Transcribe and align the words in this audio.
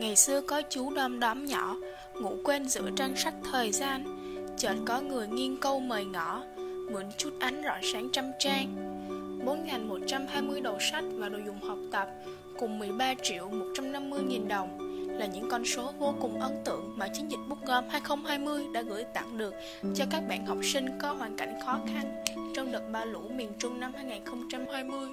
Ngày 0.00 0.16
xưa 0.16 0.40
có 0.40 0.62
chú 0.70 0.90
đom 0.90 1.20
đóm 1.20 1.44
nhỏ, 1.44 1.76
Ngủ 2.20 2.36
quên 2.44 2.68
giữa 2.68 2.90
trang 2.96 3.16
sách 3.16 3.34
thời 3.52 3.72
gian. 3.72 4.04
Chợt 4.56 4.74
có 4.86 5.00
người 5.00 5.28
nghiêng 5.28 5.56
câu 5.56 5.80
mời 5.80 6.04
ngõ 6.04 6.42
Mượn 6.92 7.04
chút 7.16 7.30
ánh 7.38 7.62
rọi 7.64 7.80
sáng 7.92 8.08
trăm 8.12 8.32
trang. 8.38 8.76
4.120 9.46 10.62
đầu 10.62 10.78
sách 10.80 11.04
và 11.14 11.28
đồ 11.28 11.38
dùng 11.46 11.60
học 11.60 11.78
tập 11.92 12.08
Cùng 12.58 12.78
13 12.78 13.14
triệu 13.22 13.48
150 13.48 14.20
nghìn 14.28 14.48
đồng 14.48 14.78
Là 15.18 15.26
những 15.26 15.48
con 15.50 15.64
số 15.64 15.92
vô 15.98 16.14
cùng 16.20 16.40
ấn 16.40 16.52
tượng 16.64 16.92
Mà 16.96 17.08
chiến 17.08 17.30
dịch 17.30 17.40
Bút 17.48 17.58
Gom 17.66 17.84
2020 17.88 18.66
đã 18.72 18.82
gửi 18.82 19.04
tặng 19.04 19.38
được 19.38 19.54
Cho 19.94 20.04
các 20.10 20.22
bạn 20.28 20.46
học 20.46 20.58
sinh 20.62 20.86
có 20.98 21.12
hoàn 21.12 21.36
cảnh 21.36 21.54
khó 21.66 21.78
khăn 21.86 22.24
Trong 22.54 22.72
đợt 22.72 22.82
ba 22.92 23.04
lũ 23.04 23.20
miền 23.34 23.52
Trung 23.58 23.80
năm 23.80 23.92
2020 23.94 25.08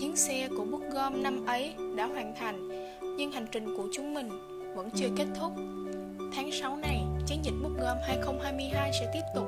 Chuyến 0.00 0.16
xe 0.16 0.48
của 0.56 0.64
Bút 0.64 0.82
Gom 0.92 1.22
năm 1.22 1.46
ấy 1.46 1.74
đã 1.96 2.06
hoàn 2.06 2.34
thành 2.34 2.81
nhưng 3.22 3.32
hành 3.32 3.46
trình 3.52 3.76
của 3.76 3.88
chúng 3.92 4.14
mình 4.14 4.28
vẫn 4.74 4.90
chưa 4.94 5.08
kết 5.16 5.26
thúc 5.38 5.52
Tháng 6.36 6.52
6 6.52 6.76
này, 6.76 7.04
chiến 7.26 7.44
dịch 7.44 7.54
bút 7.62 7.70
gom 7.80 7.96
2022 8.06 8.92
sẽ 8.92 9.10
tiếp 9.12 9.20
tục 9.34 9.46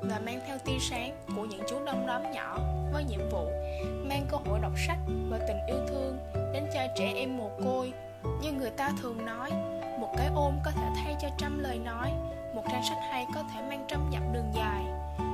và 0.00 0.20
mang 0.24 0.40
theo 0.46 0.58
tia 0.58 0.78
sáng 0.90 1.16
của 1.36 1.44
những 1.44 1.60
chú 1.68 1.76
đông 1.84 2.06
đóm 2.06 2.22
nhỏ 2.32 2.58
với 2.92 3.04
nhiệm 3.04 3.20
vụ 3.30 3.46
mang 4.08 4.26
cơ 4.30 4.36
hội 4.36 4.58
đọc 4.62 4.72
sách 4.86 4.98
và 5.30 5.38
tình 5.48 5.56
yêu 5.66 5.76
thương 5.88 6.18
đến 6.52 6.64
cho 6.74 6.80
trẻ 6.96 7.12
em 7.14 7.36
mồ 7.36 7.50
côi. 7.64 7.92
Như 8.42 8.52
người 8.52 8.70
ta 8.70 8.90
thường 9.02 9.26
nói, 9.26 9.50
một 10.00 10.14
cái 10.16 10.28
ôm 10.34 10.58
có 10.64 10.70
thể 10.70 10.88
thay 10.96 11.16
cho 11.22 11.28
trăm 11.38 11.58
lời 11.58 11.78
nói, 11.78 12.10
một 12.54 12.62
trang 12.72 12.82
sách 12.88 12.98
hay 13.10 13.26
có 13.34 13.42
thể 13.54 13.62
mang 13.68 13.84
trăm 13.88 14.00
dặm 14.12 14.32
đường 14.32 14.52
dài. 14.54 14.84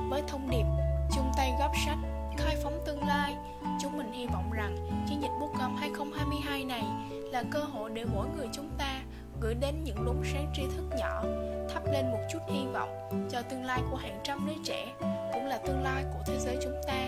Với 0.09 0.21
thông 0.27 0.49
điệp 0.49 0.65
chung 1.15 1.31
tay 1.37 1.51
góp 1.59 1.71
sách, 1.85 1.97
khai 2.37 2.55
phóng 2.63 2.79
tương 2.85 3.07
lai, 3.07 3.35
chúng 3.81 3.97
mình 3.97 4.11
hy 4.11 4.27
vọng 4.27 4.51
rằng 4.51 4.77
chiến 5.09 5.21
dịch 5.21 5.31
bút 5.39 5.49
gom 5.59 5.75
2022 5.75 6.65
này 6.65 6.83
là 7.33 7.43
cơ 7.51 7.59
hội 7.59 7.89
để 7.93 8.05
mỗi 8.05 8.27
người 8.37 8.47
chúng 8.51 8.69
ta 8.77 9.01
gửi 9.41 9.53
đến 9.53 9.75
những 9.83 10.05
đốm 10.05 10.15
sáng 10.33 10.51
tri 10.53 10.63
thức 10.75 10.97
nhỏ, 10.97 11.23
thắp 11.73 11.83
lên 11.91 12.11
một 12.11 12.19
chút 12.31 12.39
hy 12.47 12.65
vọng 12.73 12.89
cho 13.31 13.41
tương 13.41 13.65
lai 13.65 13.81
của 13.91 13.97
hàng 13.97 14.19
trăm 14.23 14.47
đứa 14.47 14.53
trẻ 14.63 14.93
cũng 15.33 15.45
là 15.45 15.57
tương 15.57 15.83
lai 15.83 16.03
của 16.13 16.19
thế 16.25 16.39
giới 16.39 16.57
chúng 16.63 16.81
ta. 16.87 17.07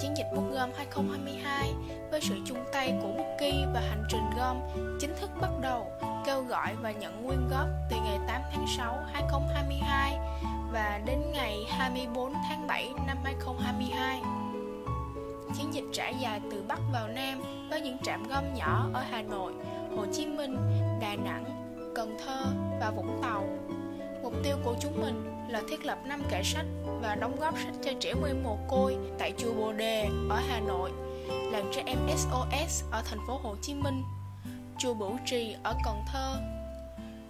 Chiến 0.00 0.14
dịch 0.16 0.26
bút 0.36 0.44
gom 0.52 0.70
2022 0.76 1.74
với 2.10 2.20
sự 2.20 2.34
chung 2.46 2.64
tay 2.72 2.98
của 3.02 3.08
Bookie 3.08 3.66
và 3.74 3.80
hành 3.80 4.04
trình 4.08 4.30
gom 4.36 4.60
chính 5.00 5.14
thức 5.20 5.30
bắt 5.40 5.50
đầu, 5.60 5.92
kêu 6.26 6.42
gọi 6.42 6.74
và 6.82 6.90
nhận 6.90 7.26
quyên 7.26 7.48
góp 7.50 7.68
từ 7.90 7.96
ngày 7.96 8.18
8 8.28 8.42
tháng 8.52 8.66
6 8.76 8.98
2022 9.12 10.18
và 10.72 11.00
đến 11.06 11.18
ngày 11.32 11.56
24 11.68 12.32
tháng 12.48 12.66
7 12.66 12.88
năm 13.06 13.18
2022 13.24 14.29
chiến 15.54 15.74
dịch 15.74 15.84
trải 15.92 16.14
dài 16.20 16.40
từ 16.50 16.64
Bắc 16.68 16.80
vào 16.92 17.08
Nam 17.08 17.42
với 17.70 17.80
những 17.80 17.98
trạm 18.02 18.28
gom 18.28 18.54
nhỏ 18.54 18.88
ở 18.92 19.02
Hà 19.10 19.22
Nội, 19.22 19.52
Hồ 19.96 20.06
Chí 20.12 20.26
Minh, 20.26 20.56
Đà 21.00 21.16
Nẵng, 21.16 21.44
Cần 21.94 22.16
Thơ 22.24 22.44
và 22.80 22.90
Vũng 22.90 23.20
Tàu. 23.22 23.44
Mục 24.22 24.32
tiêu 24.44 24.56
của 24.64 24.74
chúng 24.80 25.00
mình 25.00 25.46
là 25.48 25.62
thiết 25.68 25.86
lập 25.86 25.98
5 26.04 26.22
kệ 26.30 26.42
sách 26.42 26.66
và 27.02 27.14
đóng 27.14 27.36
góp 27.40 27.54
sách 27.58 27.74
cho 27.84 27.92
trẻ 28.00 28.14
mê 28.14 28.32
mồ 28.44 28.58
côi 28.68 28.96
tại 29.18 29.32
chùa 29.38 29.54
Bồ 29.54 29.72
Đề 29.72 30.08
ở 30.28 30.40
Hà 30.48 30.60
Nội, 30.60 30.90
làng 31.28 31.70
trẻ 31.74 31.82
em 31.86 31.98
SOS 32.16 32.84
ở 32.90 33.02
thành 33.10 33.18
phố 33.26 33.38
Hồ 33.42 33.56
Chí 33.62 33.74
Minh, 33.74 34.02
chùa 34.78 34.94
Bửu 34.94 35.16
Trì 35.26 35.56
ở 35.62 35.74
Cần 35.84 36.02
Thơ, 36.12 36.40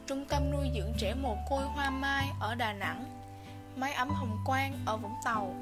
trung 0.06 0.24
tâm 0.28 0.50
nuôi 0.52 0.70
dưỡng 0.74 0.92
trẻ 0.98 1.14
mồ 1.14 1.36
côi 1.50 1.64
Hoa 1.64 1.90
Mai 1.90 2.28
ở 2.40 2.54
Đà 2.54 2.72
Nẵng, 2.72 3.04
máy 3.76 3.92
ấm 3.92 4.08
Hồng 4.08 4.38
Quang 4.46 4.72
ở 4.86 4.96
Vũng 4.96 5.14
Tàu, 5.24 5.54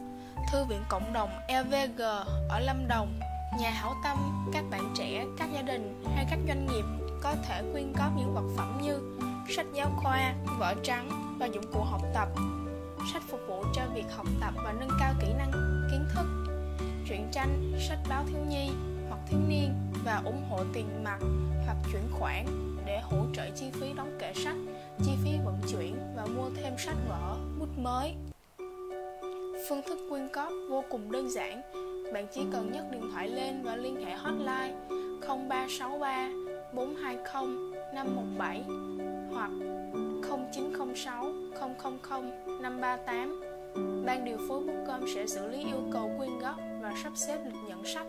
Thư 0.53 0.64
viện 0.64 0.83
Cộng 0.89 1.12
đồng 1.12 1.31
LVG 1.48 2.03
ở 2.48 2.58
Lâm 2.61 2.89
Đồng 2.89 3.20
Nhà 3.61 3.70
hảo 3.70 3.94
tâm, 4.05 4.48
các 4.53 4.64
bạn 4.70 4.94
trẻ, 4.97 5.25
các 5.39 5.48
gia 5.55 5.62
đình 5.62 6.05
hay 6.14 6.27
các 6.31 6.39
doanh 6.48 6.67
nghiệp 6.67 6.84
có 7.22 7.34
thể 7.48 7.62
quyên 7.72 7.92
góp 7.92 8.17
những 8.17 8.34
vật 8.34 8.44
phẩm 8.56 8.81
như 8.83 9.00
sách 9.56 9.66
giáo 9.75 9.91
khoa, 9.97 10.34
vở 10.59 10.75
trắng 10.83 11.36
và 11.39 11.47
dụng 11.47 11.72
cụ 11.72 11.83
học 11.83 12.00
tập 12.14 12.28
sách 13.12 13.22
phục 13.28 13.41
vụ 13.49 13.65
cho 13.75 13.82
việc 13.94 14.04
học 14.16 14.26
tập 14.41 14.54
và 14.65 14.72
nâng 14.72 14.91
cao 15.00 15.15
kỹ 15.21 15.26
năng 15.38 15.50
kiến 15.91 16.04
thức 16.15 16.26
truyện 17.09 17.28
tranh, 17.32 17.72
sách 17.88 17.99
báo 18.09 18.25
thiếu 18.26 18.41
nhi 18.49 18.70
hoặc 19.09 19.20
thiếu 19.31 19.41
niên 19.49 19.75
và 20.05 20.22
ủng 20.25 20.44
hộ 20.50 20.65
tiền 20.72 21.05
mặt 21.05 21.19
hoặc 21.66 21.76
chuyển 21.93 22.03
khoản 22.12 22.47
để 22.87 23.00
hỗ 23.00 23.16
trợ 23.37 23.50
chi 23.56 23.70
phí 23.81 23.93
đóng 23.93 24.19
kệ 24.20 24.32
sách, 24.34 24.56
chi 25.05 25.12
phí 25.25 25.31
vận 25.44 25.60
chuyển 25.70 25.97
và 26.16 26.26
mua 26.26 26.50
thêm 26.56 26.78
sách 26.78 26.97
vở, 27.09 27.37
bút 27.59 27.78
mới. 27.78 28.15
Phương 29.69 29.83
thức 29.83 29.99
quyên 30.09 30.29
góp 30.33 30.53
vô 30.69 30.84
cùng 30.89 31.12
đơn 31.12 31.31
giản. 31.31 31.62
Bạn 32.12 32.27
chỉ 32.33 32.41
cần 32.53 32.73
nhấc 32.73 32.84
điện 32.93 33.03
thoại 33.12 33.29
lên 33.29 33.62
và 33.62 33.77
liên 33.77 34.05
hệ 34.05 34.12
hotline 34.15 34.75
0363 35.21 36.31
420 36.75 37.79
517 37.95 38.62
hoặc 39.33 39.51
0906 40.53 41.33
000 42.09 42.31
538. 42.62 43.43
Ban 44.06 44.25
điều 44.25 44.37
phối 44.49 44.65
Bookcom 44.65 45.01
sẽ 45.15 45.27
xử 45.27 45.49
lý 45.49 45.59
yêu 45.59 45.83
cầu 45.93 46.11
quyên 46.19 46.39
góp 46.39 46.56
và 46.83 46.95
sắp 47.03 47.12
xếp 47.17 47.39
lịch 47.45 47.62
nhận 47.69 47.85
sách. 47.85 48.06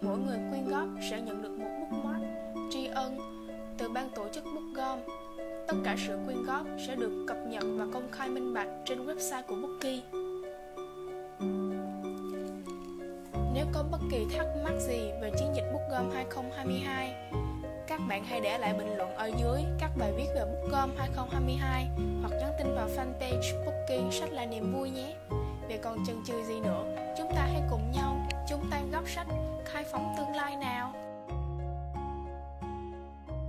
Mỗi 0.00 0.18
người 0.18 0.38
quyên 0.50 0.68
góp 0.68 0.88
sẽ 1.10 1.20
nhận 1.20 1.42
được 1.42 1.58
một 1.58 1.70
bookmark 1.80 2.24
tri 2.70 2.86
ân 2.86 3.18
từ 3.78 3.88
ban 3.88 4.10
tổ 4.10 4.28
chức 4.32 4.44
Bookcom 4.44 4.98
Tất 5.68 5.76
cả 5.84 5.96
sự 6.06 6.18
quyên 6.26 6.44
góp 6.44 6.66
sẽ 6.86 6.96
được 6.96 7.24
cập 7.26 7.36
nhật 7.46 7.64
và 7.76 7.86
công 7.92 8.08
khai 8.12 8.28
minh 8.28 8.54
bạch 8.54 8.68
trên 8.84 9.06
website 9.06 9.42
của 9.42 9.56
Bookie. 9.56 10.17
Nếu 13.58 13.66
có 13.72 13.82
bất 13.90 14.00
kỳ 14.10 14.26
thắc 14.36 14.46
mắc 14.64 14.72
gì 14.78 15.10
về 15.20 15.30
chiến 15.38 15.48
dịch 15.54 15.64
Bookgom 15.72 16.10
2022, 16.14 17.14
các 17.86 18.00
bạn 18.08 18.24
hãy 18.24 18.40
để 18.40 18.58
lại 18.58 18.74
bình 18.74 18.96
luận 18.96 19.14
ở 19.14 19.30
dưới 19.38 19.62
các 19.78 19.90
bài 19.96 20.12
viết 20.16 20.26
về 20.34 20.44
Bookgom 20.44 20.90
2022 20.98 21.88
hoặc 22.22 22.32
nhắn 22.40 22.52
tin 22.58 22.74
vào 22.74 22.88
fanpage 22.96 23.64
Booking 23.64 24.10
sách 24.12 24.32
là 24.32 24.46
niềm 24.46 24.72
vui 24.72 24.90
nhé. 24.90 25.14
Vậy 25.68 25.78
còn 25.82 25.98
chần 26.06 26.16
chừ 26.26 26.42
gì 26.44 26.60
nữa, 26.60 26.84
chúng 27.18 27.28
ta 27.34 27.46
hãy 27.52 27.62
cùng 27.70 27.92
nhau 27.94 28.26
chung 28.48 28.64
tay 28.70 28.82
góp 28.92 29.08
sách 29.08 29.26
khai 29.64 29.84
phóng 29.92 30.14
tương 30.18 30.36
lai 30.36 30.56
này. 30.56 30.67